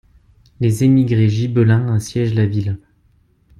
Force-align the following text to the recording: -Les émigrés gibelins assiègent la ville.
-Les 0.61 0.83
émigrés 0.83 1.29
gibelins 1.29 1.93
assiègent 1.93 2.33
la 2.33 2.47
ville. 2.47 2.79